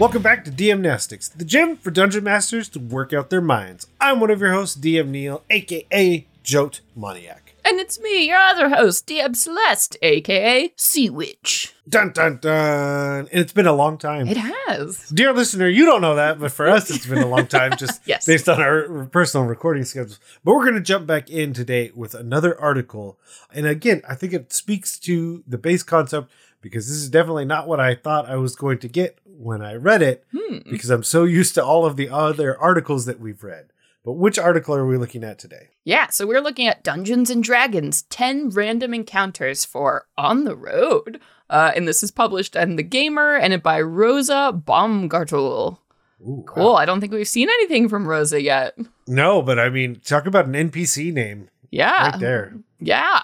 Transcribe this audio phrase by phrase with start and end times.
[0.00, 3.86] Welcome back to DM Nastics, the gym for dungeon masters to work out their minds.
[4.00, 7.54] I'm one of your hosts, DM Neal, aka Jote Moniac.
[7.66, 11.74] And it's me, your other host, DM Celeste, aka Sea Witch.
[11.86, 13.28] Dun dun dun!
[13.30, 14.26] And it's been a long time.
[14.26, 15.06] It has.
[15.10, 18.00] Dear listener, you don't know that, but for us, it's been a long time, just
[18.06, 18.24] Yes.
[18.24, 20.18] based on our personal recording schedules.
[20.42, 23.18] But we're going to jump back in today with another article.
[23.52, 27.66] And again, I think it speaks to the base concept because this is definitely not
[27.68, 30.58] what I thought I was going to get when I read it, Hmm.
[30.70, 33.66] because I'm so used to all of the other articles that we've read.
[34.04, 35.68] But which article are we looking at today?
[35.84, 41.20] Yeah, so we're looking at Dungeons and Dragons 10 random encounters for On the Road.
[41.50, 45.78] Uh, and this is published in The Gamer and by Rosa Baumgartel.
[46.22, 46.72] Ooh, Cool.
[46.72, 46.74] wow.
[46.74, 48.76] I don't think we've seen anything from Rosa yet.
[49.06, 52.10] No, but I mean, talk about an NPC name Yeah.
[52.10, 52.54] right there.
[52.78, 53.20] Yeah.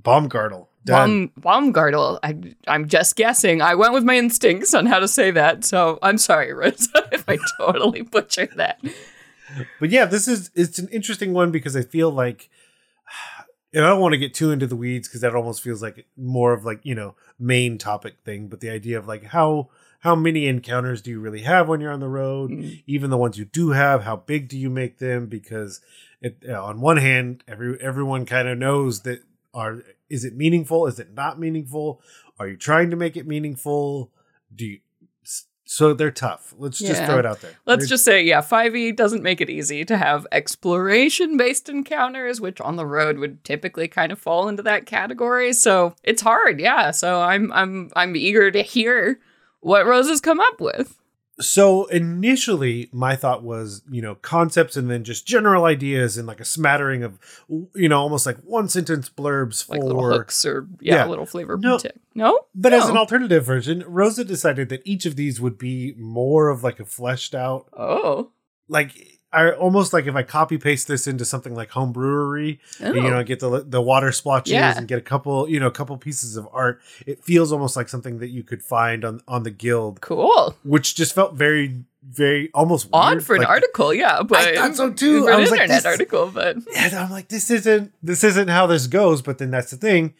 [0.00, 0.66] Baumgartel.
[0.86, 2.18] Baum, Baumgartel.
[2.22, 2.36] I,
[2.68, 3.60] I'm just guessing.
[3.60, 5.64] I went with my instincts on how to say that.
[5.64, 8.80] So I'm sorry, Rosa, if I totally butchered that.
[9.80, 12.48] But yeah, this is it's an interesting one because I feel like
[13.74, 16.06] and I don't want to get too into the weeds because that almost feels like
[16.16, 19.70] more of like, you know, main topic thing, but the idea of like how
[20.00, 22.50] how many encounters do you really have when you're on the road?
[22.50, 22.82] Mm.
[22.86, 25.26] Even the ones you do have, how big do you make them?
[25.26, 25.80] Because
[26.20, 29.20] it, on one hand, every everyone kind of knows that
[29.56, 30.86] are is it meaningful?
[30.86, 32.00] Is it not meaningful?
[32.38, 34.12] Are you trying to make it meaningful?
[34.54, 34.78] Do you
[35.68, 36.54] so they're tough.
[36.56, 37.50] Let's just throw it out there.
[37.66, 42.40] Let's They're- just say, yeah, 5e doesn't make it easy to have exploration based encounters,
[42.40, 45.52] which on the road would typically kind of fall into that category.
[45.52, 46.92] So it's hard, yeah.
[46.92, 49.18] So I'm I'm I'm eager to hear
[49.58, 50.96] what Rose has come up with.
[51.38, 56.40] So initially, my thought was, you know, concepts and then just general ideas and like
[56.40, 57.18] a smattering of,
[57.74, 59.86] you know, almost like one sentence blurbs Like for.
[59.86, 61.06] little hooks or yeah, Yeah.
[61.06, 61.76] little flavor No.
[61.78, 61.94] tick.
[62.14, 62.46] No?
[62.54, 66.64] But as an alternative version, Rosa decided that each of these would be more of
[66.64, 68.30] like a fleshed out, Oh.
[68.68, 72.84] like I almost like if I copy paste this into something like Homebrewery, oh.
[72.86, 73.10] and, you oh.
[73.10, 74.76] know, get the the water splotches Yeah.
[74.76, 76.80] and get a couple, you know, a couple pieces of art.
[77.06, 80.56] It feels almost like something that you could find on on the guild, cool.
[80.64, 84.22] which just felt very, very almost odd weird, for an like- article, yeah.
[84.22, 85.24] But I thought so too.
[85.24, 88.22] For I an was like, internet this- article, but and I'm like, this isn't this
[88.22, 89.22] isn't how this goes.
[89.22, 90.14] But then that's the thing.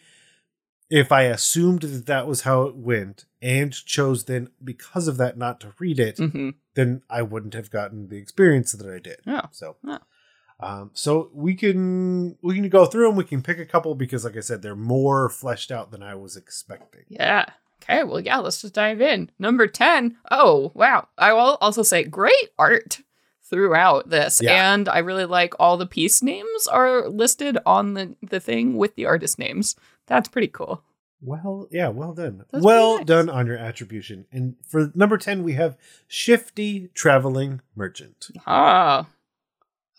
[0.89, 5.37] If I assumed that that was how it went and chose then because of that
[5.37, 6.55] not to read it, Mhm.
[6.75, 9.17] then I wouldn't have gotten the experience that I did.
[9.25, 9.47] Yeah.
[9.51, 9.97] So, Yeah.
[10.61, 13.15] um, so we can we can go through them.
[13.17, 16.15] We can pick a couple because, like I said, they're more fleshed out than I
[16.15, 17.03] was expecting.
[17.09, 17.45] Yeah.
[17.83, 19.29] Okay, well, yeah, let's just dive in.
[19.37, 20.17] Number 10.
[20.31, 21.07] Oh, wow.
[21.17, 23.01] I will also say great art
[23.43, 24.41] throughout this.
[24.41, 24.73] Yeah.
[24.73, 28.95] And I really like all the piece names are listed on the, the thing with
[28.95, 29.75] the artist names.
[30.07, 30.83] That's pretty cool.
[31.21, 32.45] Well, yeah, well done.
[32.51, 33.05] That's well nice.
[33.05, 34.25] done on your attribution.
[34.31, 38.29] And for number 10, we have Shifty Traveling Merchant.
[38.45, 39.07] Ah.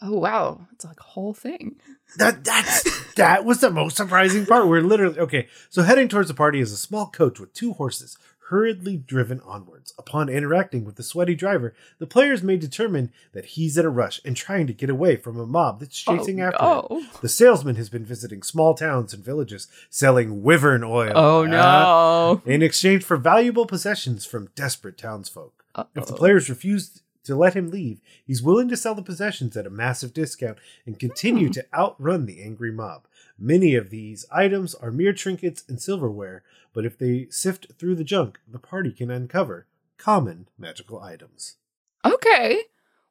[0.01, 0.69] Oh, wow.
[0.73, 1.77] It's like a whole thing.
[2.17, 4.69] That that's that was the most surprising part.
[4.69, 5.49] We're literally okay.
[5.69, 8.17] So heading towards the party is a small coach with two horses,
[8.49, 9.93] hurriedly driven onwards.
[9.99, 14.21] Upon interacting with the sweaty driver, the players may determine that he's in a rush
[14.25, 17.09] and trying to get away from a mob that's chasing oh, after him.
[17.21, 21.13] The salesman has been visiting small towns and villages, selling wyvern oil.
[21.15, 22.43] Oh, Ah, no.
[22.47, 25.65] in exchange for valuable possessions from desperate townsfolk.
[25.95, 29.67] If the players refuse to let him leave, he's willing to sell the possessions at
[29.67, 31.53] a massive discount and continue Hmm.
[31.53, 33.07] to outrun the angry mob.
[33.39, 36.43] Many of these items are mere trinkets and silverware,
[36.75, 41.57] but if they sift through the junk, the party can uncover common magical items.
[42.05, 42.63] Okay.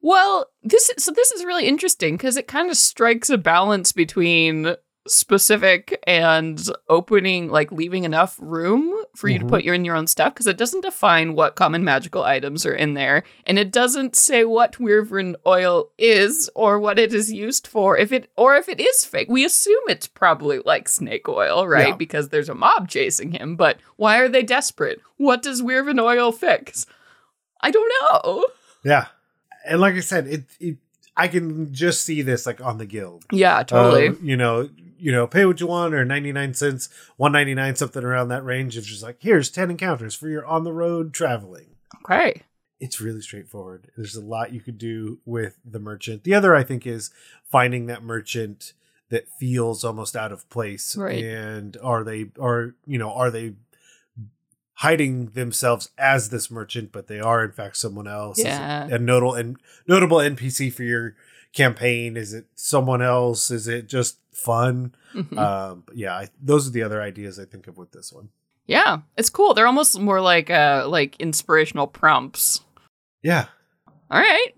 [0.01, 3.91] Well, this is, so this is really interesting because it kind of strikes a balance
[3.91, 4.75] between
[5.07, 9.49] specific and opening, like leaving enough room for you to Mhm.
[9.49, 12.73] put your in your own stuff because it doesn't define what common magical items are
[12.75, 17.65] in there, and it doesn't say what wyvern oil is or what it is used
[17.65, 17.97] for.
[17.97, 21.89] If it or if it is fake, we assume it's probably like snake oil, right?
[21.89, 21.95] Yeah.
[21.95, 23.55] Because there's a mob chasing him.
[23.55, 25.01] But why are they desperate?
[25.17, 26.85] What does wyvern oil fix?
[27.59, 28.45] I don't know.
[28.83, 29.07] Yeah.
[29.65, 30.77] And like I said, it, it
[31.17, 33.25] I can just see this like on the guild.
[33.31, 34.09] Yeah, totally.
[34.09, 38.29] Uh, you know, you know, pay what you want or 99 cents, 199 something around
[38.29, 38.77] that range.
[38.77, 41.75] It's just like, here's 10 encounters for your on the road traveling.
[42.03, 42.43] okay.
[42.79, 43.89] It's really straightforward.
[43.97, 46.23] There's a lot you could do with the merchant.
[46.23, 47.09] The other I think is
[47.51, 48.73] finding that merchant
[49.09, 51.23] that feels almost out of place Right.
[51.23, 53.53] and are they are you know, are they
[54.75, 58.87] hiding themselves as this merchant but they are in fact someone else Yeah.
[58.91, 59.57] a notable and
[59.87, 61.15] notable npc for your
[61.53, 65.37] campaign is it someone else is it just fun Mhm.
[65.37, 68.29] um yeah I, those are the other ideas i think of with this one
[68.69, 69.53] yeah, it's cool.
[69.53, 72.59] They're almost more like uh like inspirational prompts
[73.23, 73.45] Yeah.
[74.11, 74.49] All right.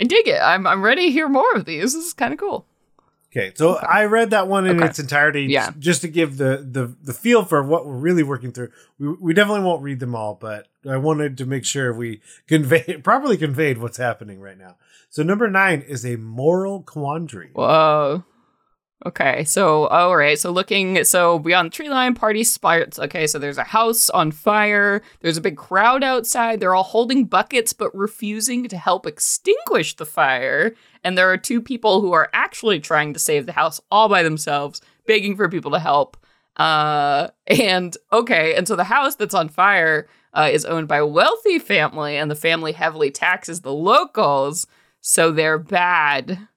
[0.00, 0.40] I dig it.
[0.40, 1.92] I'm I'm ready to hear more of these.
[1.92, 2.64] This is kind of cool.
[3.30, 3.86] Okay, so Okay.
[3.86, 4.86] I read that one in Okay.
[4.86, 5.70] its entirety, Yeah.
[5.78, 8.70] just to give the, the the feel for what we're really working through.
[8.98, 12.96] We, we definitely won't read them all, but I wanted to make sure we convey
[13.02, 14.76] properly conveyed what's happening right now.
[15.10, 17.50] So number nine is a moral quandary.
[17.52, 18.24] Whoa.
[19.06, 22.98] Okay, so all right, so looking so beyond the tree line, party spots.
[22.98, 25.02] Okay, so there's a house on fire.
[25.20, 26.58] There's a big crowd outside.
[26.58, 30.74] They're all holding buckets but refusing to help extinguish the fire.
[31.04, 34.24] And there are two people who are actually trying to save the house all by
[34.24, 36.16] themselves, begging for people to help.
[36.56, 41.06] Uh, and okay, and so the house that's on fire uh, is owned by a
[41.06, 44.66] wealthy family, and the family heavily taxes the locals,
[45.00, 46.48] so they're bad.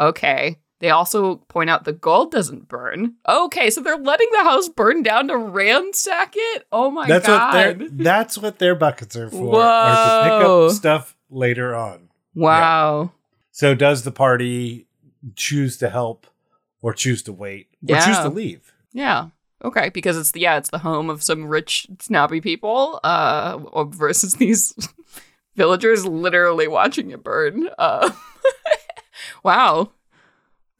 [0.00, 0.61] Okay.
[0.82, 3.14] They also point out the gold doesn't burn.
[3.28, 6.66] Okay, so they're letting the house burn down to ransack it.
[6.72, 7.54] Oh my that's god!
[7.54, 9.62] their that's what their buckets are for.
[9.62, 12.08] Are to pick up stuff later on.
[12.34, 13.12] wow.
[13.52, 14.88] So does the party
[15.36, 16.26] choose to help
[16.80, 18.74] or choose to wait or choose to leave?
[18.92, 19.28] Yeah.
[19.64, 24.34] Okay, because it's the yeah, it's the home of some rich snobby people, uh, versus
[24.38, 24.74] these
[25.54, 27.68] villagers literally watching it burn.
[27.78, 28.10] Uh,
[29.44, 29.92] wow,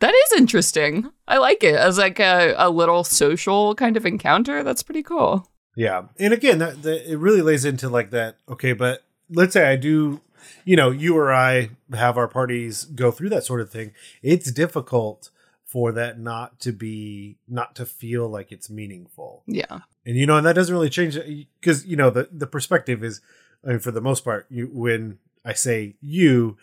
[0.02, 1.10] that is interesting.
[1.28, 4.62] I like it as like a, a little social kind of encounter.
[4.62, 5.48] That's pretty cool.
[5.76, 8.36] Yeah, and again, that, that it really lays into like that.
[8.48, 10.20] Okay, but let's say I do,
[10.64, 13.92] you know, you or I have our parties go through that sort of thing.
[14.22, 15.30] It's difficult
[15.64, 19.78] for that not to be not to feel like it's meaningful, Yeah.
[20.04, 21.18] and you know, and that doesn't really change
[21.60, 23.22] because you know the the perspective is,
[23.64, 26.56] I mean, for the most part, you when I say you,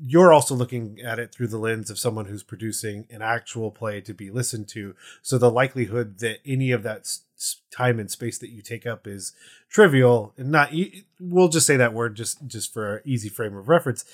[0.00, 4.00] you're also looking at it through the lens of someone who's producing an actual play
[4.02, 4.94] to be listened to.
[5.22, 7.08] So the likelihood that any of that
[7.70, 9.32] time and space that you take up is
[9.68, 10.72] trivial and not,
[11.20, 14.04] we'll just say that word just just for an easy frame of reference.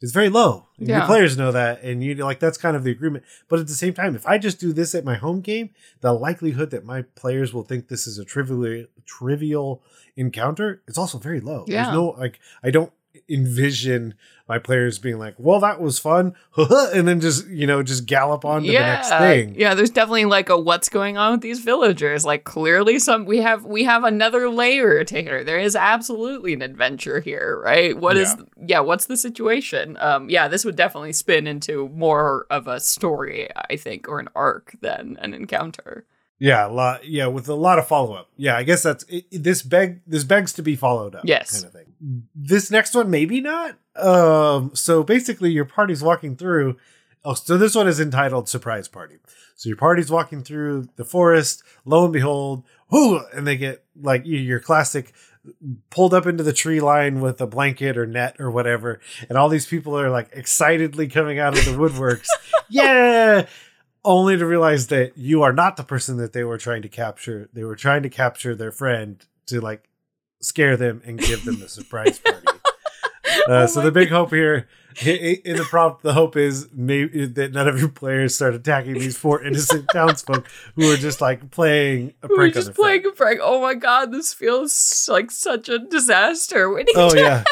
[0.00, 0.68] Is very low.
[0.78, 3.24] And Your players know that, and you like that's kind of the agreement.
[3.48, 5.70] But at the same time, if I just do this at my home game,
[6.02, 9.82] the likelihood that my players will think this is a trivial trivial
[10.16, 11.64] encounter is also very low.
[11.66, 11.82] Yeah.
[11.82, 12.92] There's no like I don't
[13.28, 14.14] envision
[14.48, 18.44] my players being like, "Well, that was fun," and then just you know just gallop
[18.44, 18.80] on to yeah.
[18.80, 19.54] the next thing.
[19.58, 22.24] Yeah, there's definitely like a what's going on with these villagers.
[22.24, 25.44] Like clearly some we have we have another layer to here.
[25.44, 27.96] There is absolutely an adventure here, right?
[27.96, 28.34] What is
[28.66, 29.96] yeah, what's the situation?
[30.00, 34.28] Um yeah, this would definitely spin into more of a story, I think, or an
[34.34, 36.06] arc than an encounter.
[36.38, 37.04] Yeah, a lot.
[37.06, 38.28] Yeah, with a lot of follow up.
[38.36, 41.22] Yeah, I guess that's it- this beg this begs to be followed up.
[41.24, 41.52] Yes.
[41.52, 42.22] kind of thing.
[42.34, 43.76] This next one, maybe not.
[43.96, 46.76] Um, so basically, your party's walking through.
[47.24, 49.16] Oh, so this one is entitled "Surprise Party."
[49.56, 51.64] So your party's walking through the forest.
[51.84, 53.20] Lo and behold, whoo!
[53.34, 55.12] And they get like your classic
[55.90, 59.48] pulled up into the tree line with a blanket or net or whatever, and all
[59.48, 62.26] these people are like excitedly coming out of the woodworks.
[62.68, 63.46] yeah,
[64.08, 67.50] only to realize that you are not the person that they were trying to capture.
[67.52, 69.86] They were trying to capture their friend to like
[70.40, 72.38] scare them and give them the surprise party.
[73.46, 74.68] Uh, Oh so the big hope here
[75.04, 79.16] in the prompt, the hope is maybe that none of your players start attacking these
[79.16, 82.38] four innocent townsfolk who are just like playing a prank.
[82.38, 83.14] We're just playing friend.
[83.14, 83.40] a prank.
[83.42, 86.72] Oh my god, this feels like such a disaster.
[86.72, 87.44] Waiting Oh yeah,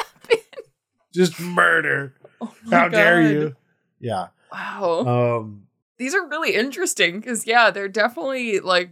[1.15, 2.15] just murder.
[2.41, 3.57] Oh How dare you?
[4.01, 4.29] Yeah.
[4.53, 5.39] Wow.
[5.41, 5.66] Um.
[5.99, 8.91] These are really interesting because yeah they're definitely like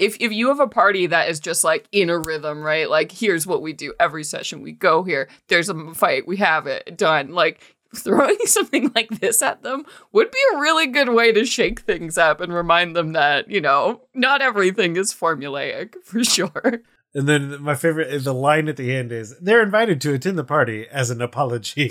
[0.00, 2.88] if if you have a party that is just like in a rhythm right?
[2.90, 4.62] Like here's what we do every session.
[4.62, 5.28] We go here.
[5.48, 6.26] There's a fight.
[6.26, 7.28] We have it done.
[7.28, 11.80] Like throwing something like this at them would be a really good way to shake
[11.80, 16.82] things up and remind them that you know not everything is formulaic for sure.
[17.12, 20.38] And then my favorite is the line at the end is they're invited to attend
[20.38, 21.90] the party as an apology.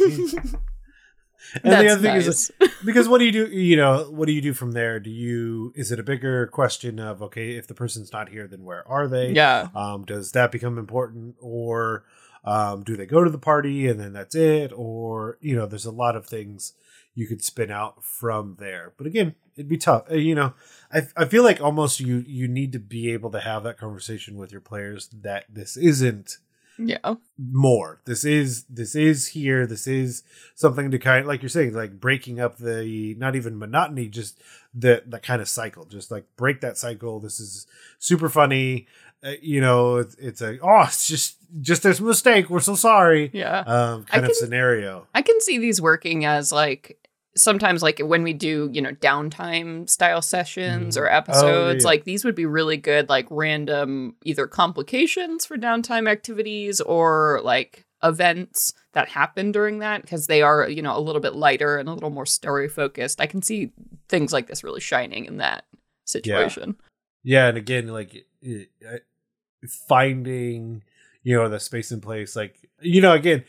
[1.55, 2.51] And the That's other thing is
[2.85, 4.99] because what do you do you know what do you do from there?
[4.99, 8.63] Do you is it a bigger question of okay if the person's not here then
[8.63, 9.31] where are they?
[9.31, 9.69] Yeah.
[9.75, 11.35] Um does that become important?
[11.39, 12.05] Or
[12.43, 14.71] um do they go to the party and then that's it?
[14.75, 16.73] Or you know there's a lot of things
[17.15, 18.93] you could spin out from there.
[18.97, 20.09] But again it'd be tough.
[20.11, 20.53] Uh, you know
[20.91, 24.37] I, I feel like almost you you need to be able to have that conversation
[24.37, 26.37] with your players that this isn't
[26.79, 28.01] yeah more.
[28.05, 29.67] This is this is here.
[29.67, 30.23] This is
[30.55, 34.41] something to kind like you're saying, like breaking up the not even monotony, just
[34.73, 35.85] the that kind of cycle.
[35.85, 37.19] Just like break that cycle.
[37.19, 37.67] This is
[37.99, 38.87] super funny.
[39.21, 42.49] Uh, you know, it's, it's a oh, it's just just this mistake.
[42.49, 43.29] We're so sorry.
[43.33, 45.07] yeah Um, I kind of can- scenario.
[45.13, 46.97] I can see these working as like
[47.39, 51.01] sometimes like when we do, you know, downtime style sessions Mhm.
[51.01, 55.57] or Oh, yeah, episodes, like these would be really good like random either complications for
[55.57, 61.01] downtime activities or like events that happen during that because they are, you know, a
[61.01, 63.19] little bit lighter and a little more story focused.
[63.19, 63.71] I can see
[64.07, 65.65] things like this really shining in that
[66.05, 66.75] situation.
[67.23, 68.25] Yeah, and again, like
[69.67, 70.83] finding
[71.23, 73.43] you know the space and place, like you know, again,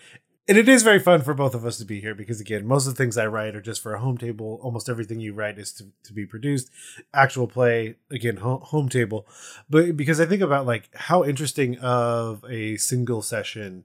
[0.49, 2.87] and it is very fun for both of us to be here because again, most
[2.87, 4.59] of the things I write are just for a home table.
[4.62, 6.70] Almost everything you write is to, to be produced.
[7.14, 9.26] Actual play, again, home, home table.
[9.68, 13.85] But because I think about like how interesting of a single session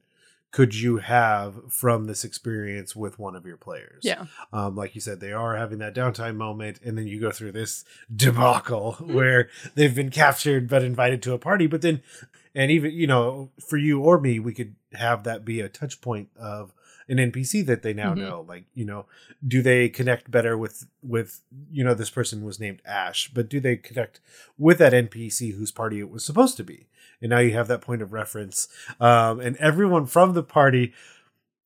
[0.55, 3.99] could you have from this experience with one of your players?
[4.03, 4.27] Yeah.
[4.53, 7.51] Um, like you said, they are having that downtime moment, and then you go through
[7.51, 7.83] this
[8.15, 11.67] debacle where they've been captured but invited to a party.
[11.67, 12.01] But then,
[12.55, 16.01] and even you know, for you or me, we could have that be a touch
[16.01, 16.73] point of
[17.07, 18.17] an NPC that they now Mhm.
[18.17, 18.45] know.
[18.47, 19.05] Like, you know,
[19.47, 23.59] do they connect better with with you know this person was named Ash, but do
[23.59, 24.19] they connect
[24.57, 26.87] with that NPC whose party it was supposed to be?
[27.21, 28.67] And now you have that point of reference,
[28.99, 30.93] um, and everyone from the party.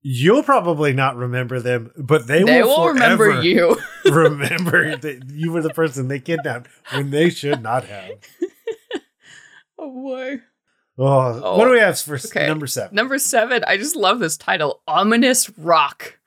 [0.02, 3.78] You'll probably not remember them, but they, They, will, will remember you.
[4.06, 8.12] remember that you were the person they kidnapped when they should not have.
[9.78, 10.40] oh boy.
[11.00, 12.46] Oh, Oh, what do oh, we have for okay.
[12.48, 12.94] number seven?
[12.96, 16.18] Number seven, I just love this title Ominous Rock.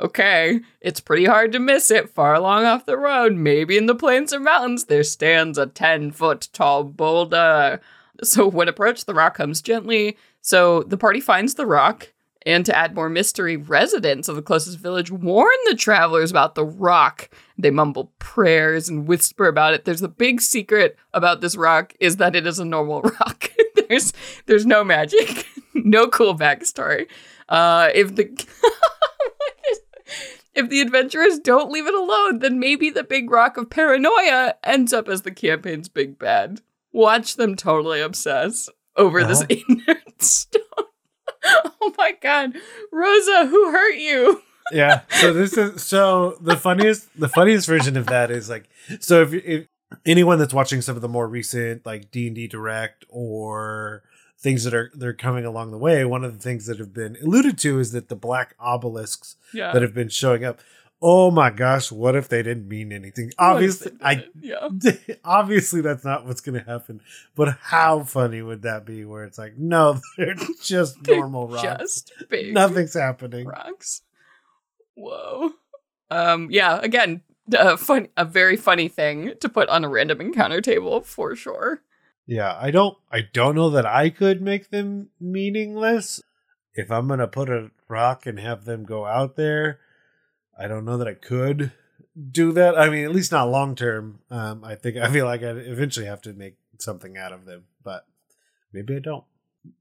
[0.00, 2.08] Okay, it's pretty hard to miss it.
[2.08, 6.12] Far along off the road, maybe in the plains or mountains, there stands a 10
[6.12, 7.80] foot tall boulder.
[8.22, 10.16] So, when approached, the rock comes gently.
[10.40, 12.12] So, the party finds the rock.
[12.46, 16.64] And to add more mystery, residents of the closest village warn the travelers about the
[16.64, 17.28] rock.
[17.58, 19.84] They mumble prayers and whisper about it.
[19.84, 23.50] There's a big secret about this rock is that it is a normal rock.
[23.90, 24.12] There's
[24.46, 27.06] there's no magic, no cool backstory.
[27.48, 28.24] Uh, if the
[30.54, 34.92] if the adventurers don't leave it alone, then maybe the big rock of paranoia ends
[34.92, 36.60] up as the campaign's big bad.
[36.92, 39.56] Watch them totally obsess over this Uh-huh.
[39.68, 40.62] inert stone.
[41.44, 42.52] oh my god,
[42.92, 44.42] Rosa, who hurt you?
[44.72, 45.00] yeah.
[45.20, 48.68] So this is so the funniest the funniest version of that is like
[49.00, 49.66] so if, if
[50.06, 54.02] anyone that's watching some of the more recent like D and D Direct or
[54.38, 57.16] things that are they're coming along the way, one of the things that have been
[57.22, 59.72] alluded to is that the black obelisks Yeah.
[59.72, 60.60] that have been showing up.
[61.02, 63.32] Oh my gosh, what if they didn't mean anything?
[63.38, 64.68] Obviously, I yeah.
[65.24, 67.00] obviously that's not what's going to happen.
[67.34, 69.06] But how funny would that be?
[69.06, 72.02] Where it's like, no, they're just They're normal rocks.
[72.02, 73.46] Just Nothing's happening.
[73.46, 74.02] rocks.
[74.94, 75.52] Whoa.
[76.10, 76.48] Um.
[76.50, 76.78] Yeah.
[76.82, 77.22] Again,
[77.54, 81.82] a fun, a very funny thing to put on a random encounter table for sure.
[82.26, 82.96] Yeah, I don't.
[83.10, 86.20] I don't know that I could make them meaningless.
[86.74, 89.80] If I'm gonna put a rock and have them go out there,
[90.58, 91.72] I don't know that I could
[92.30, 92.78] do that.
[92.78, 94.20] I mean, at least not long term.
[94.30, 97.64] Um, I think I feel like I eventually have to make something out of them,
[97.82, 98.06] but
[98.72, 99.24] maybe I don't.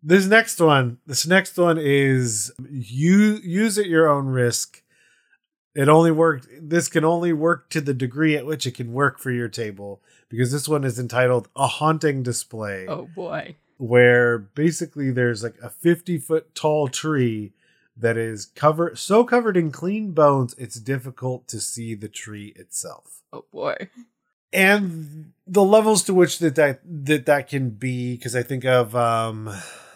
[0.04, 4.82] This next one, this next one is you use at your own risk.
[5.76, 6.48] It only worked.
[6.62, 10.02] This can only work to the degree at which it can work for your table
[10.28, 13.56] because this one is entitled "A Haunting Display." Oh boy.
[13.78, 17.54] where basically there's like a 50 foot tall tree
[17.96, 23.22] that is covered so covered in clean bones it's difficult to see the tree itself
[23.32, 23.90] Oh boy.
[24.52, 28.96] and the levels to which that that that, that can be because i think of
[28.96, 29.48] um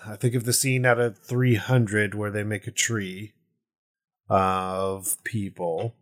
[0.05, 3.33] i think of the scene out of 300 where they make a tree
[4.29, 5.95] of people.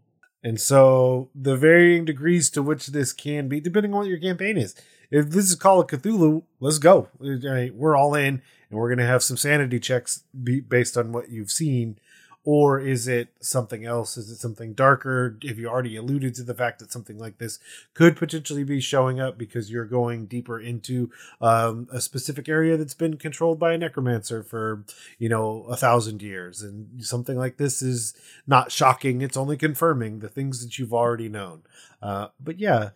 [0.44, 4.58] And so the varying degrees to which this can be depending on what your campaign
[4.58, 4.76] is.
[5.12, 7.10] If this is call of cthulhu let's go.
[7.20, 10.24] We're all in and we're going to have some sanity checks
[10.68, 12.00] based on what you've seen
[12.44, 14.18] or is it something else?
[14.18, 15.38] Is it something darker?
[15.48, 17.60] Have you already alluded to the fact that something like this
[17.94, 22.94] could potentially be showing up because you're going deeper into um, a specific area that's
[22.94, 24.84] been controlled by a necromancer for
[25.20, 26.62] you know a thousand years?
[26.62, 28.14] And something like this is
[28.48, 29.22] not shocking.
[29.22, 31.64] It's only confirming the things that you've already known.
[32.02, 32.90] Uh, but yeah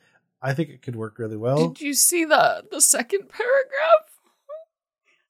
[0.46, 1.70] i think it could work really well.
[1.70, 4.20] Did you see the the second paragraph?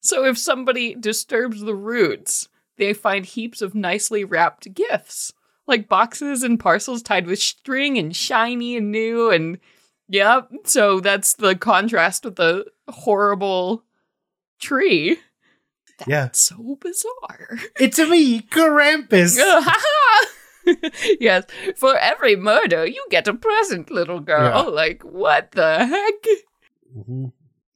[0.01, 5.33] So if somebody disturbs the roots, they find heaps of nicely wrapped gifts,
[5.67, 9.59] like boxes and parcels tied with string and shiny and new and
[10.07, 10.49] yep.
[10.65, 13.83] So that's the contrast with the horrible
[14.59, 15.17] tree.
[16.07, 17.59] yeah That's so bizarre.
[17.79, 19.37] it's a me krampus
[21.19, 24.71] yes, for every murder, you get a present, little girl.
[24.73, 26.97] Like, what the heck?
[26.97, 27.31] Mhm.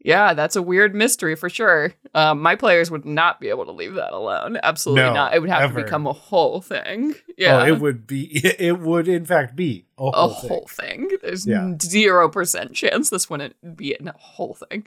[0.10, 1.94] Yeah, that's a weird mystery for sure.
[2.14, 4.58] Um, my players would not be able to leave that alone.
[4.64, 5.34] Absolutely No, not.
[5.36, 5.80] It would have ever.
[5.80, 7.16] to become a whole thing.
[7.38, 7.62] Yeah.
[7.62, 10.50] oh it would be it would in fact be a whole, a thing.
[10.50, 11.10] whole thing.
[11.22, 11.74] There's Yeah.
[11.82, 14.86] zero percent chance this wouldn't be a whole thing.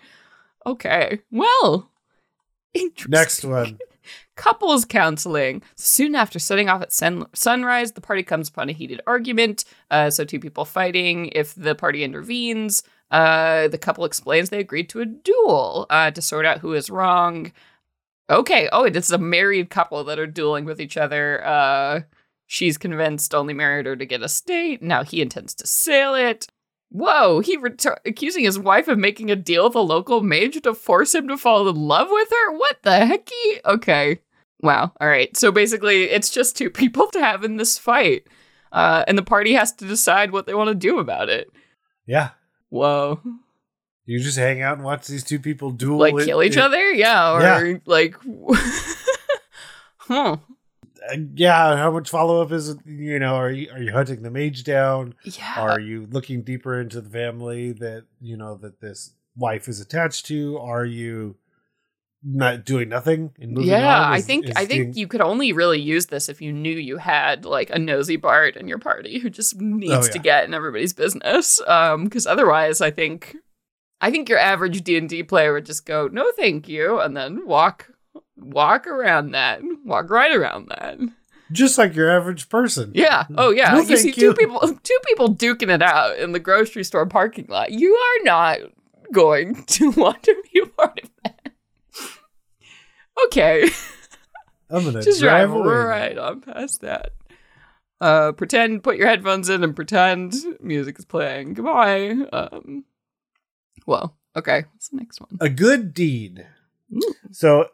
[0.67, 1.21] Okay.
[1.31, 1.91] Well,
[2.75, 3.11] interesting.
[3.11, 3.79] next one
[4.37, 5.63] couples counseling.
[5.77, 9.65] Soon after setting off at sun- sunrise, the party comes upon a heated argument.
[9.91, 11.27] Uh, so, two people fighting.
[11.33, 16.23] If the party intervenes, uh, the couple explains they agreed to a duel uh, to
[16.23, 17.53] sort out who is wrong.
[18.31, 18.69] Okay.
[18.73, 21.45] Oh, it's a married couple that are dueling with each other.
[21.45, 22.01] Uh,
[22.47, 24.83] she's convinced only married her to get a state.
[24.83, 26.47] Now he intends to sail it.
[26.89, 30.75] Whoa, he retur- accusing his wife of making a deal with a local mage to
[30.75, 32.57] force him to fall in love with her?
[32.57, 33.65] What the hecky?
[33.75, 34.21] Okay.
[34.61, 34.93] Wow.
[35.01, 35.35] All right.
[35.37, 38.27] So basically, it's just two people to have in this fight.
[38.73, 41.51] Uh, and the party has to decide what they want to do about it.
[42.07, 42.31] Yeah.
[42.73, 43.21] Whoa.
[44.07, 45.99] You just hang out and watch these two people duel.
[45.99, 46.91] Like it- kill each it- other?
[46.91, 47.33] Yeah.
[47.35, 47.79] Or Yeah.
[47.85, 48.17] like.
[49.99, 50.37] huh.
[51.11, 52.79] uh, yeah, how much follow up is it?
[52.87, 55.15] You know, are you are you hunting the mage down?
[55.25, 55.55] Yeah.
[55.61, 60.27] Are you looking deeper into the family that you know that this wife is attached
[60.27, 60.59] to?
[60.59, 61.37] Are you
[62.25, 64.09] not doing nothing and moving yeah?
[64.09, 66.99] I think I think being- you could only really use this if you knew you
[66.99, 70.23] had like a nosy bard in your party who just needs to yeah.
[70.23, 71.61] get in everybody's business.
[71.67, 73.37] Um, because otherwise, I think
[74.01, 77.17] I think your average D and D player would just go, "No, thank you," and
[77.17, 77.89] then walk
[78.37, 80.99] walk around that, walk right around that.
[81.53, 82.93] just like your average person.
[82.95, 83.25] Yeah.
[83.37, 83.73] Oh yeah.
[83.73, 84.35] No, you see two you.
[84.35, 87.73] people two people duking it out in the grocery store parking lot.
[87.73, 88.59] You are not
[89.13, 91.42] going to want to be a part of that.
[93.27, 93.69] Okay.
[94.71, 97.13] I'm gonna Just drive drive right on past that.
[98.01, 101.55] Uh, pretend, put your headphones in and pretend music is playing.
[101.55, 102.17] Goodbye.
[102.33, 102.85] Um,
[103.87, 104.65] well, okay.
[104.73, 105.39] What's the next one?
[105.41, 106.47] A good deed.
[106.93, 107.15] Ooh.
[107.31, 107.67] So,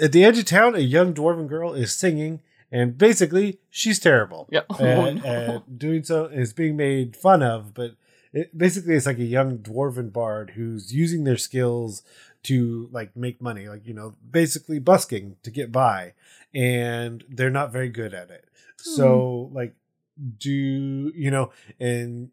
[0.00, 2.40] at the edge of town, a young dwarven girl is singing,
[2.72, 4.48] and basically, she's terrible.
[4.50, 4.62] Yeah.
[4.70, 5.62] Oh, and, no.
[5.66, 7.92] and doing so is being made fun of, but
[8.32, 12.02] it, basically, it's like a young dwarven bard who's using their skills
[12.44, 16.14] to like make money, like you know, basically busking to get by,
[16.54, 18.44] and they're not very good at it.
[18.84, 18.96] Hmm.
[18.96, 19.74] So, like,
[20.38, 20.50] do
[21.14, 22.30] you know, and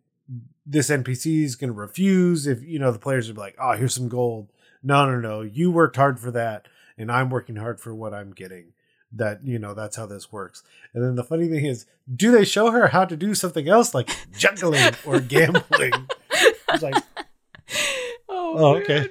[0.66, 3.96] this NPC is going to refuse if you know the players are like, "Oh, here's
[3.96, 4.50] some gold."
[4.82, 5.42] No, no, no.
[5.42, 6.68] You worked hard for that,
[6.98, 8.74] and I'm working hard for what I'm getting.
[9.12, 10.64] That you know, that's how this works.
[10.94, 13.94] And then the funny thing is, do they show her how to do something else
[13.94, 15.94] like juggling or gambling?
[16.72, 17.04] It's like,
[18.30, 19.10] oh, oh, okay.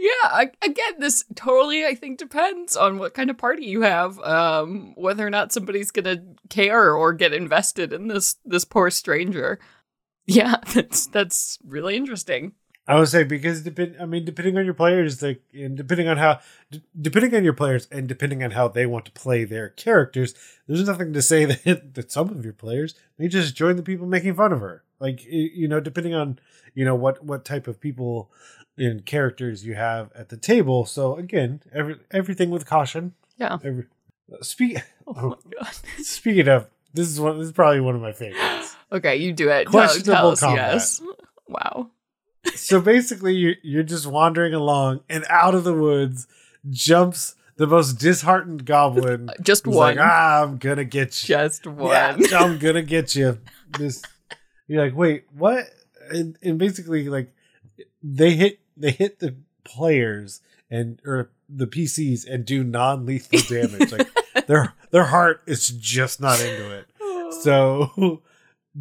[0.00, 4.94] Yeah, again, this totally, I think, depends on what kind of party you have, um,
[4.96, 9.60] whether or not somebody's gonna care or get invested in this this poor stranger.
[10.26, 12.52] Yeah, that's that's really interesting.
[12.88, 13.96] I would say because depend.
[14.00, 17.52] I mean, depending on your players, like, and depending on how, d- depending on your
[17.52, 20.34] players, and depending on how they want to play their characters,
[20.66, 24.06] there's nothing to say that that some of your players may just join the people
[24.06, 24.82] making fun of her.
[24.98, 26.38] Like, you know, depending on
[26.74, 28.30] you know what what type of people
[28.80, 30.84] and characters you have at the table.
[30.86, 33.14] So again, every everything with caution.
[33.36, 33.58] Yeah.
[33.64, 33.84] Every,
[34.42, 34.78] speak.
[35.06, 35.72] Oh my god.
[36.04, 37.38] Speaking of, this is one.
[37.38, 38.76] This is probably one of my favorites.
[38.92, 39.64] Okay, you do it.
[39.64, 40.72] Tell, Questionable tell us, combat.
[40.74, 41.02] yes.
[41.48, 41.90] Wow.
[42.54, 46.28] so basically you're, you're just wandering along and out of the woods
[46.70, 49.96] jumps the most disheartened goblin Just one.
[49.96, 51.90] like ah i'm gonna get you Just one.
[52.20, 53.38] yeah, i'm gonna get you
[53.76, 54.00] this
[54.68, 55.66] you're like wait what
[56.10, 57.34] and, and basically like
[58.02, 60.40] they hit they hit the players
[60.70, 64.08] and or the pcs and do non-lethal damage like
[64.46, 66.86] their their heart is just not into it
[67.42, 68.22] so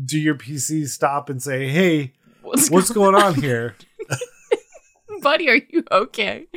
[0.06, 3.76] do your pcs stop and say hey what's, what's going on here
[5.22, 5.50] buddy?
[5.50, 6.48] Are you okay?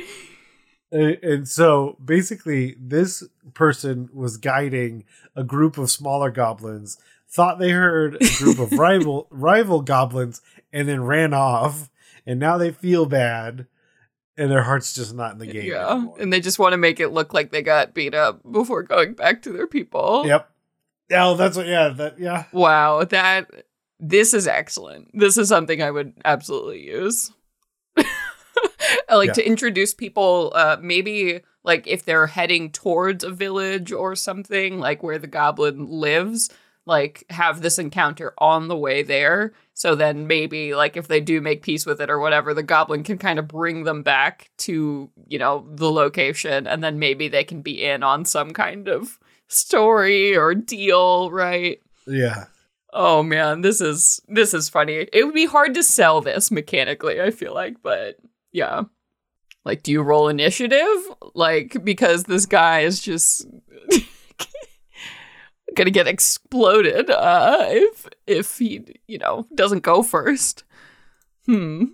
[0.91, 6.97] And, and so basically, this person was guiding a group of smaller goblins,
[7.29, 11.89] thought they heard a group of rival rival goblins, and then ran off.
[12.25, 13.67] And now they feel bad,
[14.37, 15.65] and their heart's just not in the game.
[15.71, 16.15] yeah, anymore.
[16.19, 19.13] and they just want to make it look like they got beat up before going
[19.13, 20.23] back to their people.
[20.25, 20.49] Yep.
[21.11, 21.67] Oh, that's what.
[21.67, 21.89] Yeah.
[21.89, 22.19] That.
[22.19, 22.45] Yeah.
[22.53, 23.65] Wow, that
[23.99, 25.09] this is excellent.
[25.13, 27.31] This is something I would absolutely use.
[29.09, 29.33] Like Yeah.
[29.33, 35.03] to introduce people, uh, maybe like if they're heading towards a village or something, like
[35.03, 36.49] where the goblin lives,
[36.85, 39.53] like have this encounter on the way there.
[39.73, 43.03] So then maybe like if they do make peace with it or whatever, the goblin
[43.03, 47.43] can kind of bring them back to, you know, the location and then maybe they
[47.43, 51.79] can be in on some kind of story or deal, right?
[52.05, 52.45] Yeah.
[52.91, 55.07] Oh man, this is this is funny.
[55.11, 58.17] It would be hard to sell this mechanically, I feel like, but
[58.51, 58.83] yeah.
[59.65, 61.09] Like do you roll initiative?
[61.33, 63.47] Like because this guy is just
[65.75, 70.63] going to get exploded uh if if he, you know, doesn't go first.
[71.45, 71.85] Hmm.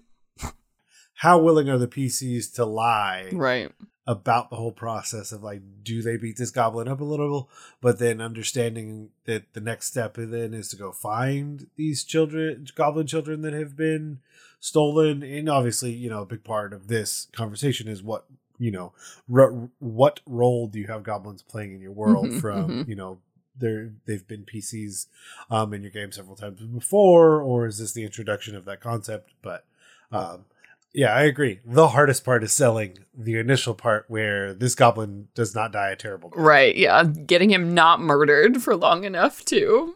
[1.16, 3.30] How willing are the PCs to lie?
[3.34, 3.72] Right.
[4.08, 7.50] about the whole process of like, do they beat this goblin up a little?
[7.82, 13.06] But then understanding that the next step then is to go find these children, goblin
[13.06, 14.20] children that have been
[14.60, 15.22] stolen.
[15.22, 18.26] And obviously, you know, a big part of this conversation is what
[18.62, 18.92] you know,
[19.34, 22.88] r- what role do you have goblins playing in your world Mhm, from mhm.
[22.90, 23.20] you know
[23.60, 25.08] they're they've been PCs
[25.52, 29.32] um, in your game several times before, or is this the introduction of that concept?
[29.42, 29.66] But
[30.12, 30.46] um,
[30.94, 31.60] yeah, I agree.
[31.66, 35.96] The hardest part is selling the initial part where this goblin does not die a
[35.96, 36.40] terrible death.
[36.40, 37.04] Right, yeah.
[37.04, 39.96] Getting him not murdered for long enough to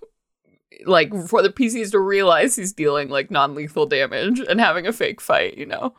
[0.85, 5.21] like for the PCs to realize he's dealing like non-lethal damage and having a fake
[5.21, 5.93] fight, you know.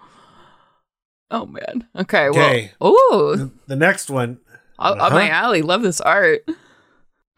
[1.30, 1.88] Oh man.
[1.96, 2.72] Okay, Okay.
[2.80, 2.92] well.
[2.92, 4.38] Ooh, The, the next one,
[4.78, 5.32] up up my Uh-huh.
[5.46, 5.62] alley.
[5.62, 6.46] Love this art.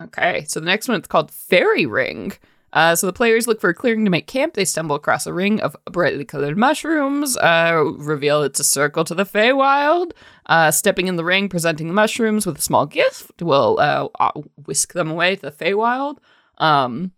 [0.03, 2.33] Okay, so the next one is called Fairy Ring.
[2.73, 4.53] Uh, so the players look for a clearing to make camp.
[4.53, 7.37] They stumble across a ring of brightly colored mushrooms.
[7.39, 10.13] Uh, reveal it's a circle to the Feywild.
[10.45, 14.33] Uh, stepping in the ring, presenting the mushrooms with a small gift will uh, uh,
[14.67, 16.19] whisk them away to the Feywild.
[16.59, 17.13] Um,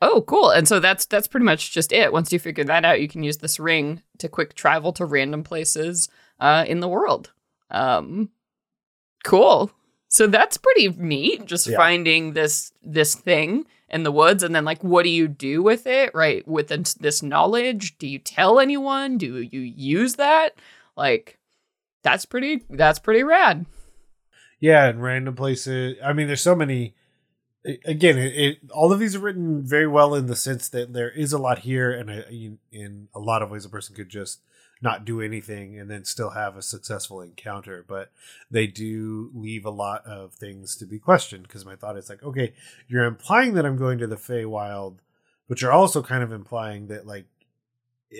[0.00, 0.50] oh, cool!
[0.50, 2.12] And so that's that's pretty much just it.
[2.12, 5.42] Once you figure that out, you can use this ring to quick travel to random
[5.42, 6.08] places
[6.38, 7.32] uh, in the world.
[7.70, 8.30] Um,
[9.24, 9.72] cool.
[10.12, 11.46] So that's pretty neat.
[11.46, 11.76] Just Yeah.
[11.78, 15.86] finding this this thing in the woods, and then like, what do you do with
[15.86, 16.10] it?
[16.14, 19.16] Right, with this- this knowledge, do you tell anyone?
[19.16, 20.54] Do you use that?
[20.98, 21.38] Like,
[22.02, 22.62] that's pretty.
[22.68, 23.64] That's pretty rad.
[24.60, 25.96] yeah, in random places.
[26.04, 26.94] I mean, there's so many.
[27.84, 31.10] Again, it, it all of these are written very well in the sense that there
[31.10, 34.08] is a lot here, and a, in- in a lot of ways, a person could
[34.10, 34.40] just
[34.82, 37.84] not do anything and then still have a successful encounter.
[37.86, 38.10] But
[38.50, 42.22] they do leave a lot of things to be questioned because my thought is like,
[42.22, 42.52] okay,
[42.88, 44.98] you're implying that I'm going to the Feywild,
[45.48, 47.26] but you're also kind of implying that like,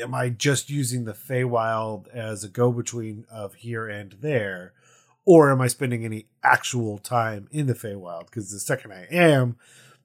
[0.01, 4.73] am I just using the Feywild as a go-between of here and there?
[5.25, 8.27] Or am I spending any actual time in the Feywild?
[8.27, 9.57] Because the second I am,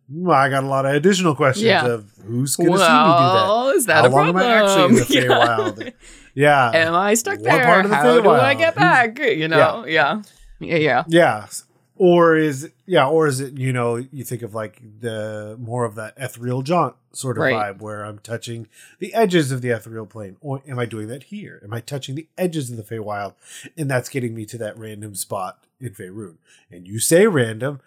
[0.09, 1.85] well, I got a lot of additional questions Yeah.
[1.87, 3.47] of who's going to see me do that.
[3.47, 4.37] well, is that How a long am?
[4.37, 5.01] I actually in the.
[5.27, 5.93] Feywild?
[6.37, 6.69] Yeah.
[6.71, 7.65] Am I stuck What there?
[7.65, 9.17] part of the How do I get back?
[9.19, 10.21] You know, yeah,
[10.59, 11.03] yeah, yeah.
[11.07, 11.47] yeah.
[11.95, 15.95] Or is yeah, or is it, you know, you think of like the more of
[15.95, 17.55] that ethereal jaunt sort of Right.
[17.75, 18.67] vibe where I'm touching
[18.99, 20.37] the edges of the ethereal plane.
[20.39, 21.59] Or am I doing that here?
[21.63, 23.33] Am I touching the edges of the Feywild?
[23.75, 26.35] And that's getting me to that random spot in Faerun.
[26.69, 27.81] And you say random.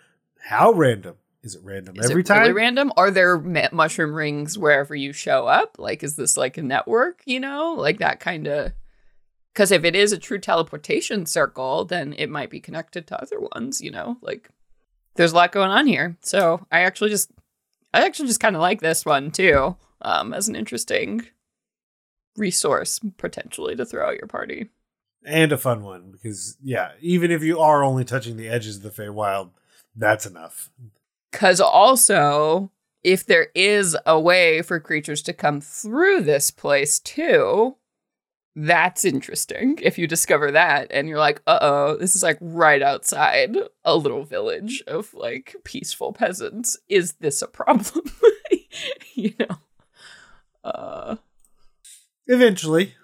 [0.48, 1.14] How random?
[1.42, 2.40] Is it random Is every it time?
[2.40, 2.92] really random?
[2.96, 5.76] Are there ma- mushroom rings wherever you show up?
[5.78, 7.22] Like, is this like a network?
[7.24, 8.72] You know, like that kind of.
[9.54, 13.40] Because if it is a true teleportation circle, then it might be connected to other
[13.40, 13.80] ones.
[13.80, 14.50] You know, like
[15.16, 16.16] there's a lot going on here.
[16.20, 17.30] So I actually just,
[17.92, 21.22] I actually just kind of like this one too, um, as an interesting
[22.36, 24.68] resource potentially to throw at your party.
[25.24, 28.82] and a fun one because yeah, even if you are only touching the edges of
[28.82, 29.50] the Feywild,
[29.96, 30.70] that's enough.
[31.30, 32.70] Because also,
[33.02, 37.76] if there is a way for creatures to come through this place too,
[38.56, 39.78] that's interesting.
[39.80, 43.96] If you discover that and you're like, uh oh, this is like right outside a
[43.96, 46.76] little village of like peaceful peasants.
[46.88, 48.04] Is this a problem?
[49.14, 49.56] you know?
[50.64, 51.16] Uh,
[52.26, 52.94] Eventually.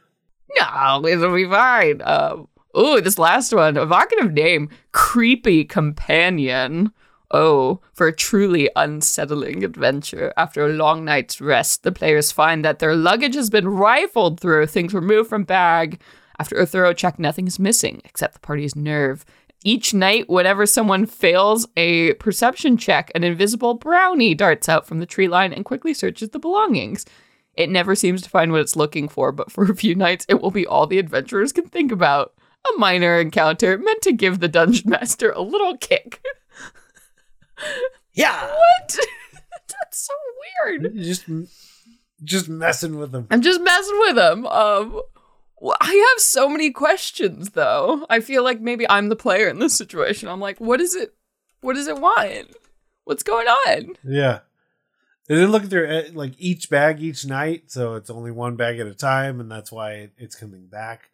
[0.59, 2.03] no, it'll be fine.
[2.03, 6.93] Um, ooh, this last one, evocative name, creepy companion.
[7.31, 10.33] Oh, for a truly unsettling adventure.
[10.37, 14.67] After a long night's rest, the players find that their luggage has been rifled through,
[14.67, 16.01] things removed from bag.
[16.39, 19.25] After a thorough check, nothing is missing except the party's nerve.
[19.65, 25.07] Each night, whenever someone fails a perception check, an invisible brownie darts out from the
[25.07, 27.05] tree line and quickly searches the belongings.
[27.55, 30.41] It never seems to find what it's looking for, but for a few nights, it
[30.41, 32.35] will be all the adventurers can think about.
[32.69, 36.23] A minor encounter meant to give the dungeon master a little kick.
[38.13, 38.47] Yeah.
[38.47, 38.99] What?
[39.69, 40.15] That's so
[40.65, 40.95] weird.
[40.97, 41.25] Just
[42.25, 43.27] just messing with them.
[43.31, 44.47] I'm just messing with them.
[44.47, 45.03] Um,
[45.61, 48.07] well, I have so many questions, though.
[48.11, 50.29] I feel like maybe I'm the player in this situation.
[50.29, 51.15] I'm like, what is it?
[51.61, 52.55] What does it want?
[53.05, 53.97] What's going on?
[54.05, 54.41] Yeah.
[55.29, 58.57] And then look at their eh, like each bag each night, so it's only one
[58.57, 61.11] bag at a time, and that's why it's coming back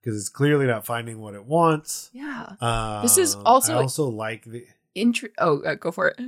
[0.00, 2.10] because it's clearly not finding what it wants.
[2.12, 2.52] Yeah.
[2.60, 4.64] Um, This is also- I also like the
[4.96, 6.18] Intr- oh, uh, go for it.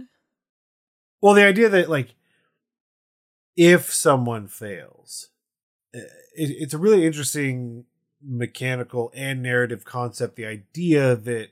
[1.23, 2.15] well the idea that like
[3.57, 5.31] if someone fails,
[5.95, 5.99] eh,
[6.37, 7.85] it, it's a really interesting
[8.23, 10.37] mechanical and narrative concept.
[10.37, 11.49] The idea that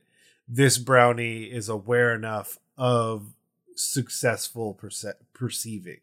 [0.49, 3.35] this brownie is aware enough of
[3.75, 5.99] successful perce- perceiving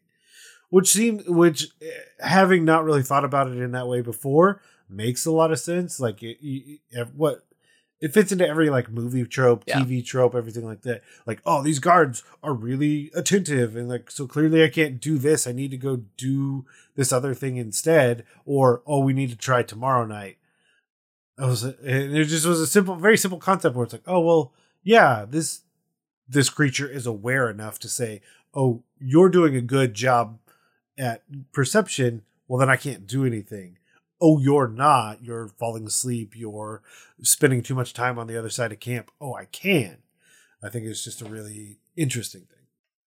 [0.70, 1.86] which seems which eh,
[2.20, 5.98] having not really thought about it in that way before makes a lot of sense
[5.98, 7.44] like it, it, it- what
[8.00, 9.80] it fits into every like movie trope, Yeah.
[9.80, 11.02] TV trope, everything like that.
[11.26, 15.46] Like, oh, these guards are really attentive, and like, so clearly I can't do this.
[15.46, 18.24] I need to go do this other thing instead.
[18.44, 20.38] Or, oh, we need to try tomorrow night.
[21.38, 24.20] I was, and it just was a simple, very simple concept where it's like, oh,
[24.20, 24.52] well,
[24.82, 25.62] yeah, this
[26.28, 28.22] this creature is aware enough to say,
[28.54, 30.38] oh, you're doing a good job
[30.98, 32.22] at perception.
[32.48, 33.78] Well, then I can't do anything
[34.24, 36.82] oh you're not you're falling asleep you're
[37.22, 39.98] spending too much time on the other side of camp oh i can
[40.62, 42.66] i think it's just a really interesting thing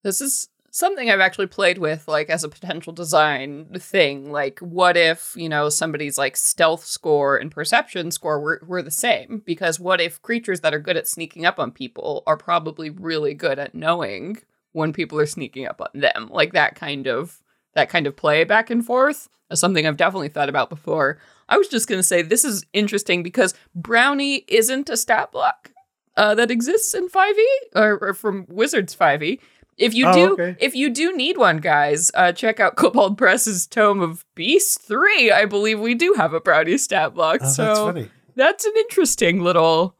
[0.03, 4.31] This is something I've actually played with, like as a potential design thing.
[4.31, 8.91] Like, what if, you know, somebody's like stealth score and perception score were, were the
[8.91, 9.43] same?
[9.45, 13.35] Because what if creatures that are good at sneaking up on people are probably really
[13.35, 14.39] good at knowing
[14.73, 16.29] when people are sneaking up on them?
[16.31, 17.43] Like that kind of
[17.75, 21.19] that kind of play back and forth is something I've definitely thought about before.
[21.49, 25.73] I was just gonna say this is interesting because Brownie isn't a stat block
[26.17, 29.39] uh, that exists in 5e or, or from Wizards 5e.
[29.79, 30.57] If you Oh, do, okay.
[30.61, 35.31] if you do need one, guys, uh, check out Kobold Press's Tome of Beast Three.
[35.33, 38.73] I believe we do have a Brownie stat block, oh, so that's funny that's an
[38.77, 39.97] interesting little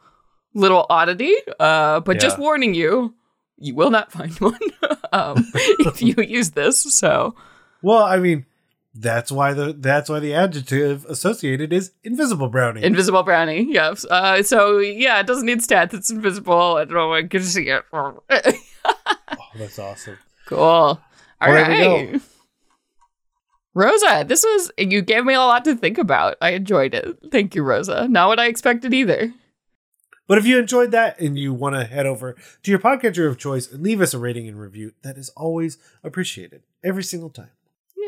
[0.55, 1.35] little oddity.
[1.59, 3.15] Uh, but just warning you,
[3.59, 4.59] you will not find one
[5.13, 5.45] um,
[5.81, 6.81] if you use this.
[6.95, 7.35] So
[7.83, 8.45] well i mean
[8.95, 14.05] that's why the that's why the adjective associated is invisible brownie invisible brownie, yes.
[14.11, 15.95] Uh, so yeah, it doesn't need stats.
[15.95, 16.77] It's invisible.
[16.77, 17.15] I don't know.
[17.15, 17.85] I can see it.
[17.93, 18.21] oh,
[19.55, 20.59] that's awesome Cool.
[20.61, 20.99] All
[21.41, 21.69] Well, right.
[21.69, 22.21] there we go.
[23.75, 26.37] Rosa, this was you gave me a lot to think about.
[26.41, 27.17] I enjoyed it.
[27.31, 28.09] Thank you, Rosa.
[28.09, 29.33] Not what I expected either.
[30.27, 33.39] but if you enjoyed that and you want to head over to your podcatcher of
[33.39, 37.51] choice and leave us a rating and review that is always appreciated every single time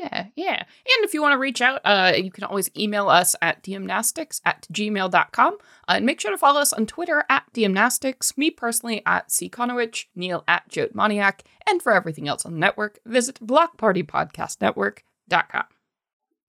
[0.02, 0.58] Yeah, yeah.
[0.58, 4.40] And if you want to reach out, uh, you can always email us at dmnastics
[4.44, 5.54] at gmail.com.
[5.54, 5.56] Uh,
[5.88, 9.48] and make sure to follow us on Twitter at dmnastics, me personally at C.
[9.48, 15.64] Conowitch, Neal at Joatmoniac, and for everything else on the network, visit blockpartypodcastnetwork.com.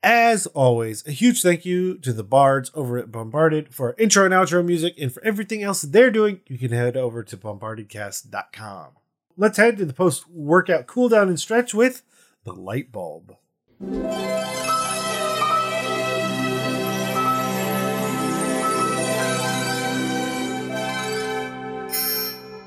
[0.02, 4.34] As always, a huge thank you to the bards over at Bombarded for intro and
[4.34, 8.88] outro music, and for everything else they're doing, you can head over to bombardedcast.com.
[9.38, 12.04] Let's head to the post workout cool down and stretch with
[12.44, 13.38] the light bulb.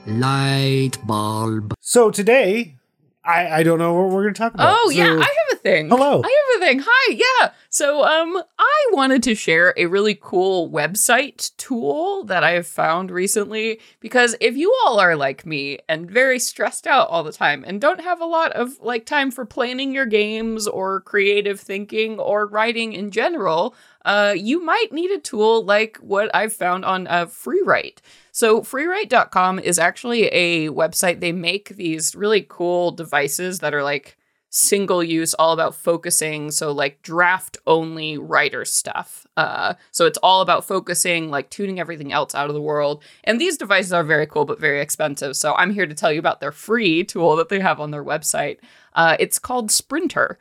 [0.07, 1.75] Light bulb.
[1.81, 2.77] So today,
[3.25, 4.77] I, I don't know what we're going to talk about.
[4.79, 5.46] Oh yeah, I have
[5.89, 6.23] Hello.
[6.25, 6.83] I have a thing.
[6.87, 7.51] Hi, yeah.
[7.69, 13.11] So um I wanted to share a really cool website tool that I have found
[13.11, 17.65] recently because if you all are like me and very stressed out all the time
[17.67, 22.21] and don't have a lot of like time for planning your games or creative thinking
[22.21, 23.75] or writing in general,
[24.05, 27.99] uh you might need a tool like what I've found on uh, Freewrite.
[28.31, 31.21] So, freewrite.com is actually a website.
[31.21, 34.19] They make these really cool devices that are like
[34.57, 36.51] single use, all about focusing.
[36.51, 39.27] So, like draft only writer stuff.
[39.37, 43.03] Uh, so, it's all about focusing, like tuning everything else out of the world.
[43.25, 45.37] And these devices are very cool, but very expensive.
[45.37, 48.05] So, I'm here to tell you about their free tool that they have on their
[48.05, 48.59] website.
[48.95, 50.39] Uh, it's called Sprinter.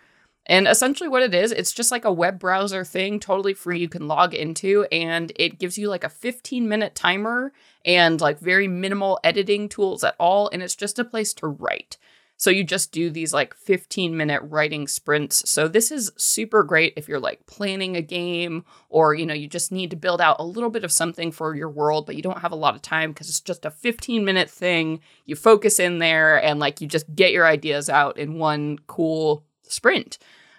[0.48, 3.80] And essentially, what it is, it's just like a web browser thing, totally free.
[3.80, 7.52] You can log into, and it gives you like a 15 minute timer
[7.84, 10.50] and like very minimal editing tools at all.
[10.54, 11.98] And it's just a place to write.
[12.38, 15.50] So you just do these like 15 minute writing sprints.
[15.50, 19.48] So this is super great if you're like planning a game or, you know, you
[19.48, 22.22] just need to build out a little bit of something for your world, but you
[22.22, 25.00] don't have a lot of time because it's just a 15 minute thing.
[25.26, 29.46] You focus in there and like you just get your ideas out in one cool
[29.64, 30.18] sprint.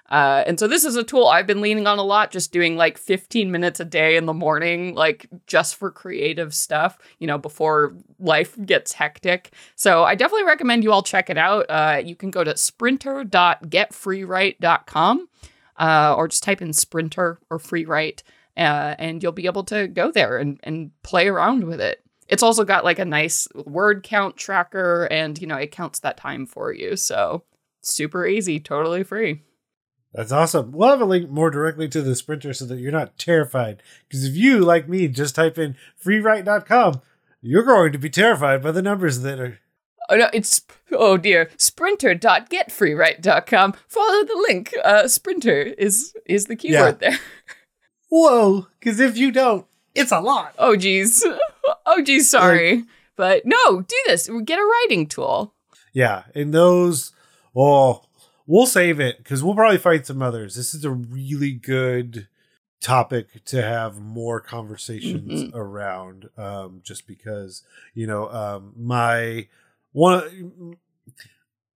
[0.08, 2.76] Uh, and so this is a tool I've been leaning on a lot, just doing
[2.76, 7.38] like 15 minutes a day in the morning, like just for creative stuff, you know,
[7.38, 9.52] before life gets hectic.
[9.74, 11.66] So I definitely recommend you all check it out.
[11.68, 15.28] Uh, you can go to sprinter.getfreewrite.com
[15.78, 18.22] uh, or just type in sprinter or freewrite,
[18.56, 22.02] uh, and you'll be able to go there and, and play around with it.
[22.28, 26.16] It's also got like a nice word count tracker, and you know, it counts that
[26.16, 26.96] time for you.
[26.96, 27.44] So
[27.82, 29.42] super easy, totally free.
[30.16, 30.72] That's awesome.
[30.72, 33.82] We'll have a link more directly to the sprinter so that you're not terrified.
[34.08, 37.02] Because if you, like me, just type in freewrite.com,
[37.42, 39.58] you're going to be terrified by the numbers that are.
[40.08, 41.50] Oh no, it's oh dear.
[41.58, 43.74] Sprinter.getfreewrite.com.
[43.88, 44.72] Follow the link.
[44.82, 47.18] Uh sprinter is is the keyword there.
[48.08, 48.68] Whoa!
[48.78, 50.54] Because if you don't, it's a lot.
[50.58, 51.22] Oh geez.
[51.84, 52.84] Oh geez, sorry.
[53.16, 54.30] But no, do this.
[54.44, 55.52] Get a writing tool.
[55.92, 57.10] Yeah, and those,
[57.56, 58.05] oh,
[58.46, 60.54] we'll save it because we'll probably find some others.
[60.54, 62.28] This is a really good
[62.80, 65.54] topic to have more conversations Mhm.
[65.54, 67.62] around um just because
[67.94, 69.48] you know um my
[69.92, 70.76] one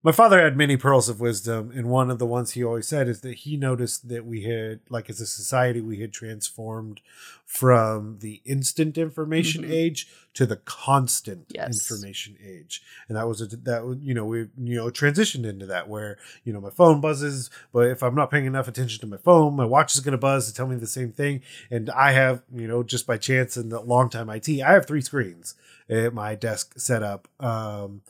[0.02, 3.06] my father had many pearls of wisdom and one of the ones he always said
[3.06, 7.00] is that he noticed that we had like as a society we had transformed
[7.44, 9.70] from the instant information Mhm.
[9.70, 11.90] age to the constant Yes.
[11.90, 15.88] information age and that was a that you know we you know transitioned into that
[15.88, 19.16] where you know my phone buzzes but if i'm not paying enough attention to my
[19.16, 22.12] phone my watch is going to buzz to tell me the same thing and i
[22.12, 25.54] have you know just by chance in the long time it i have three screens
[25.88, 28.00] at my desk set up um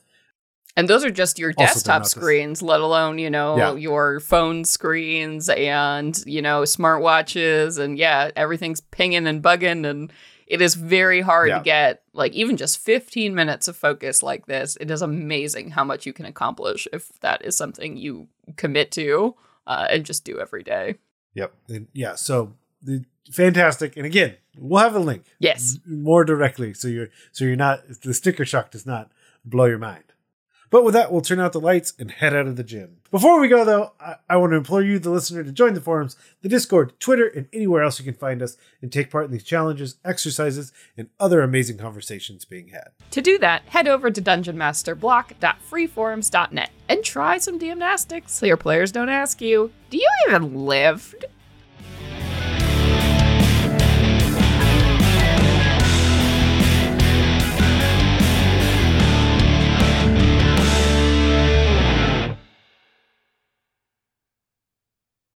[0.76, 3.74] And those are just your desktop screens, let alone, you know, Yeah.
[3.74, 7.78] your phone screens and, you know, smartwatches.
[7.78, 9.84] And yeah, everything's pinging and bugging.
[9.88, 10.12] And
[10.46, 11.58] it is very hard Yeah.
[11.58, 14.76] to get, like, even just 15 minutes of focus like this.
[14.80, 19.34] It is amazing how much you can accomplish if that is something you commit to
[19.66, 20.96] uh, and just do every day.
[21.34, 21.52] Yep.
[21.92, 22.14] Yeah.
[22.14, 23.96] So the fantastic.
[23.96, 25.24] And again, we'll have a link.
[25.38, 25.78] Yes.
[25.86, 26.74] More directly.
[26.74, 29.12] So you're so you're not the sticker shock does not
[29.44, 30.04] blow your mind.
[30.70, 32.98] But with that, we'll turn out the lights and head out of the gym.
[33.10, 35.80] Before we go, though, I, I want to implore you, the listener, to join the
[35.80, 39.32] forums, the Discord, Twitter, and anywhere else you can find us and take part in
[39.32, 42.90] these challenges, exercises, and other amazing conversations being had.
[43.10, 49.08] To do that, head over to dungeonmasterblock.freeforums.net and try some gymnastics so your players don't
[49.08, 51.24] ask you, Do you even lift?